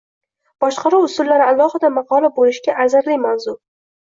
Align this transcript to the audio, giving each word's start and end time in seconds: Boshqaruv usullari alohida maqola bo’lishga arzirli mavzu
Boshqaruv 0.63 1.03
usullari 1.09 1.45
alohida 1.49 1.91
maqola 1.99 2.33
bo’lishga 2.41 2.79
arzirli 2.87 3.21
mavzu 3.29 3.59